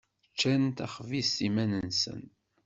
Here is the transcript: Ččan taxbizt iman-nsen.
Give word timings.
Ččan 0.33 0.63
taxbizt 0.77 1.37
iman-nsen. 1.47 2.21